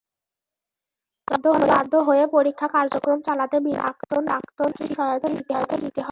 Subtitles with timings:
[1.27, 5.99] তখন বাধ্য হয়ে পরীক্ষা কার্যক্রম চালাতে বিদ্যালয়ের প্রাক্তন শিক্ষার্থীদের সহায়তা নিতে হয়।